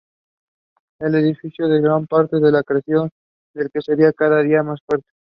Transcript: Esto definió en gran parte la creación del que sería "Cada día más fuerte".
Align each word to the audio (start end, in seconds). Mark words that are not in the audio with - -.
Esto 0.99 1.11
definió 1.17 1.75
en 1.75 1.83
gran 1.83 2.07
parte 2.07 2.39
la 2.39 2.63
creación 2.63 3.11
del 3.53 3.69
que 3.69 3.83
sería 3.83 4.11
"Cada 4.11 4.41
día 4.41 4.63
más 4.63 4.79
fuerte". 4.89 5.07